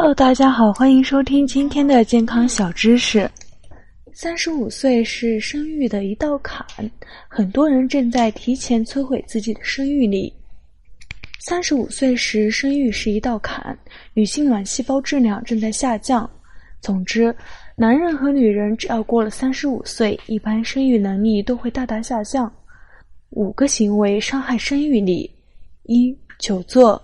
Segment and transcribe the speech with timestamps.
[0.00, 3.28] Hello，大家好，欢迎收听今天的健康小知识。
[4.12, 6.64] 三十五岁是生育的一道坎，
[7.26, 10.32] 很多人正在提前摧毁自己的生育力。
[11.40, 13.76] 三十五岁时生育是一道坎，
[14.14, 16.30] 女性卵细胞质量正在下降。
[16.80, 17.34] 总之，
[17.74, 22.50] 男人和女人只要过了三十五岁，一般生育能力都会大大下降。
[23.30, 25.28] 五个行为伤害生育力：
[25.86, 27.02] 一、久坐。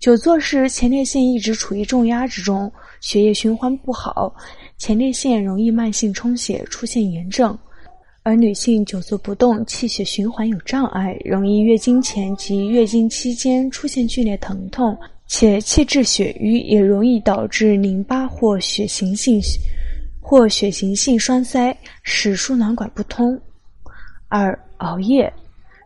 [0.00, 2.72] 久坐时，前列腺一直处于重压之中，
[3.02, 4.34] 血液循环不好，
[4.78, 7.56] 前列腺容易慢性充血，出现炎症。
[8.22, 19.38] 而女性久坐不动，气血循环有障碍，容易月经前及月经期间出现剧烈疼痛，且气滞血瘀，也容易导致淋巴或血行性
[20.18, 23.38] 或血行性栓塞，使输卵管不通。
[24.28, 25.30] 二、熬夜。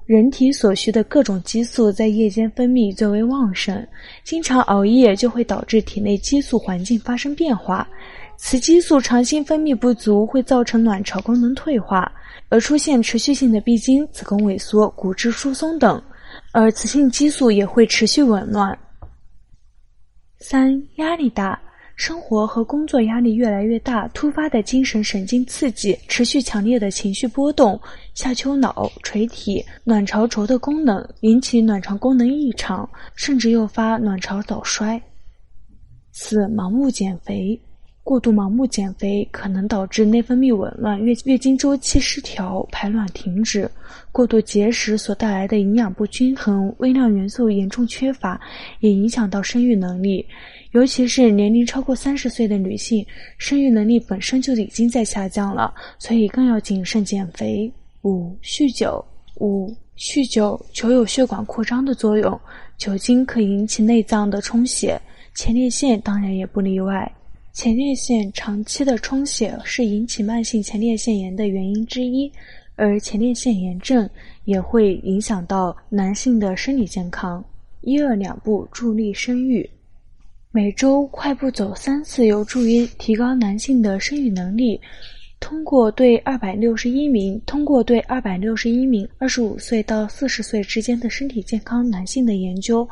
[0.07, 3.87] 人体所需的各种激素在夜间分泌最为旺盛，
[4.23, 7.89] 经常熬夜就会导致体内激素环境发生变化，
[8.37, 12.13] 雌激素长期分泌不足会造成卵巢功能退化，
[12.51, 16.03] 而出现持续性的闭经、子宫萎缩、骨质疏松等，
[16.53, 18.79] 而雌性激素也会持续紊乱。
[20.39, 21.59] 三、压力大。
[21.97, 27.81] 生活和工作压力越来越大，突发的精神神经刺激，持续强烈的情绪波动，
[28.15, 35.01] 下丘脑垂体、卵巢轴的功能引起卵巢功能异常，甚至诱发卵巢早衰。
[36.11, 37.61] 四、盲目减肥。
[38.05, 43.67] 过度盲目减肥可能导致内分泌紊乱、月月经周期失调、排卵停止；
[44.13, 48.39] 过度节食所带来的营养不均衡、微量元素严重缺乏，
[48.81, 50.25] 也影响到生育能力。
[50.73, 53.05] 尤其是年龄超过三十岁的女性，
[53.39, 57.73] 生育能力本身就已经在下降了，所以更要谨慎减肥。
[58.03, 59.03] 五、酗酒。
[59.37, 62.39] 五、酗酒，酒有血管扩张的作用，
[62.77, 65.01] 酒精可引起内脏的充血，
[65.35, 67.11] 前列腺当然也不例外。
[67.55, 72.31] 前列腺长期的充血是引起慢性前列腺炎的原因之一，
[72.75, 74.11] 而前列腺炎症
[74.45, 77.43] 也会影响到男性的生理健康。
[77.83, 79.71] 一二两步助力生育，
[80.51, 84.81] 每周快步走三次有助于提高男性的生育能力。
[85.39, 92.89] 通过对二百六十一名通过对二百六十一名二十五岁到四十岁之间的身体健康男性的研究。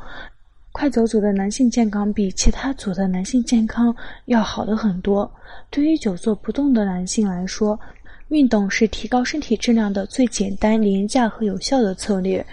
[0.72, 3.94] 快走组的男性健康比其他组的男性健康
[4.24, 5.30] 要好的很多。
[5.70, 7.78] 对于久坐不动的男性来说，
[8.28, 12.44] 运动是提高身体质量的最简单、廉价和有效的策略。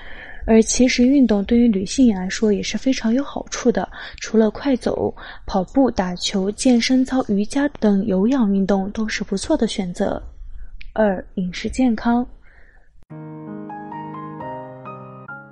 [0.46, 3.88] 而其实，运动对于女性来说也是非常有好处的。
[4.18, 5.14] 除了快走、
[5.46, 10.22] 跑步、打球、健身操、瑜伽等有氧运动都是不错的选择。
[10.94, 12.26] 二、饮食健康。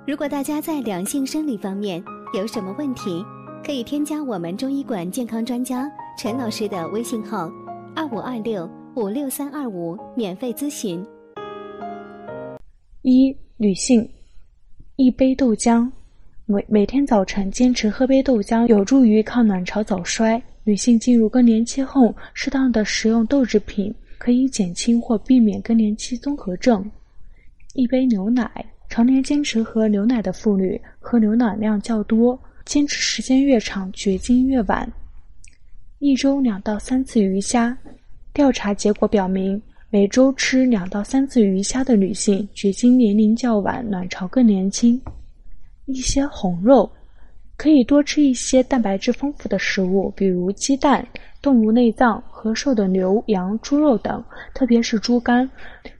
[0.06, 2.02] 如果大家在两性生理方面，
[2.34, 3.24] 有什么问题，
[3.64, 7.50] 可以添加我们中医馆健康专家陈老师的微信号：
[7.96, 11.02] 二五二六五六三二五，免费咨询。
[13.00, 14.06] 一、女性，
[14.96, 15.90] 一杯豆浆，
[16.44, 20.40] 每每天早晨坚持喝杯豆浆，有助于抗卵巢早衰。
[20.64, 26.84] 女性进入更年期后，适当的食用豆制品，可以减轻或避免更年期综合症。
[27.72, 28.66] 一杯牛奶。
[28.88, 34.90] 常年坚持喝牛奶的妇女，喝牛奶量较多，坚持时间越长，绝经越晚。
[35.98, 37.76] 一周两到三次鱼虾，
[38.32, 39.60] 调查结果表明，
[39.90, 45.00] 每周吃两到三次鱼虾的女性，绝经年龄较晚，卵巢更年轻。
[45.86, 46.90] 一些红肉。
[47.58, 51.04] 可以多吃一些蛋白质丰富的食物，比如鸡蛋、
[51.42, 54.24] 动物内脏、和瘦的牛、羊、猪肉等，
[54.54, 55.50] 特别是猪肝，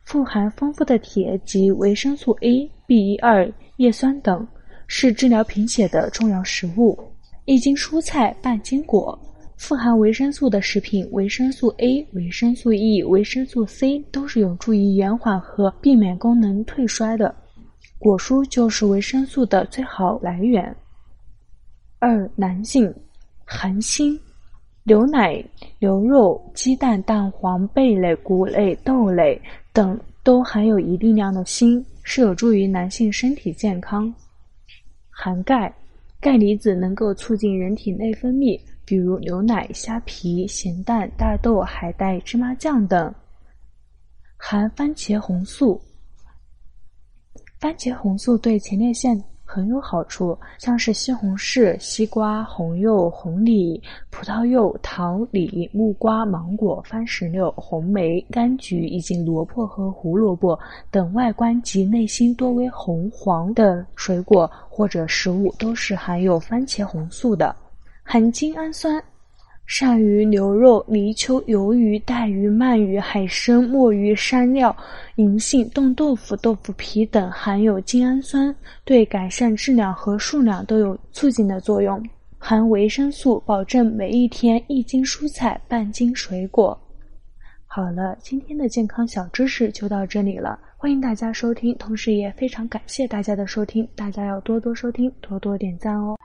[0.04, 4.46] 富含丰富的铁及维生素 A、B 一二、叶酸等，
[4.86, 6.96] 是治疗贫血的重要食物。
[7.44, 9.18] 一斤蔬菜半斤果，
[9.56, 17.34] 富含维生素的食品，维生素 A、维生素 E、维生素 C 都是有助于延缓和避免功能退衰的。
[17.98, 20.72] 果蔬就是维生素的最好来源。
[22.00, 22.94] 二、男性，
[23.44, 24.16] 含锌，
[24.84, 25.44] 牛奶、
[25.80, 29.40] 牛肉、鸡蛋、蛋黄、贝类、谷类、豆类
[29.72, 34.14] 等都含有一定量的锌，是有助于男性身体健康。
[35.10, 35.74] 含钙，
[36.20, 43.12] 钙离子能够促进人体内分泌，比如牛奶、虾皮、咸蛋、大豆、海带、芝麻酱等。
[44.36, 45.82] 含番茄红素，
[47.58, 49.20] 番茄红素对前列腺。
[49.50, 60.58] 很有好处，像是西红柿、西瓜、红柚、红李、葡萄柚、桃李、木瓜、芒果、番石榴、红梅、柑橘以及萝卜和胡萝卜
[60.90, 67.56] 等外观及内心多为红黄的水果或者食物，都是含有番茄红素的。
[68.02, 69.02] 含精氨酸，
[69.68, 74.74] 鳝鱼、牛肉、泥鳅、鱿鱼、带鱼、鳗鱼、海参、墨鱼、山料、
[75.16, 82.02] 银杏、冻豆腐、豆腐皮等含有精氨酸，对改善质量和数量都有促进的作用。
[82.38, 86.76] 含维生素，保证每一天一斤蔬菜，半斤水果。
[87.66, 96.16] 好了，今天的健康小知识就到这里了，欢迎大家收听，同时也非常感谢大家的收听，大家要多多收听，多多点赞哦。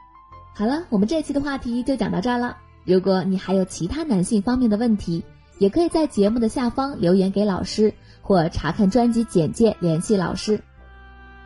[0.55, 2.55] 好了，我们这期的话题就讲到这儿了。
[2.85, 5.23] 如果你还有其他男性方面的问题，
[5.57, 10.59] 也可以在节目的下方留言给老师，或查看专辑简介联系老师。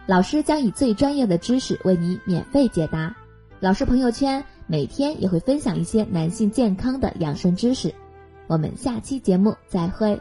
[0.06, 3.16] 老师将以最专业的知识为你免费解答。
[3.60, 7.94] 老师朋友圈每天也会分享一些男性健康的养生知识。
[8.48, 10.19] 我们下期节目再会。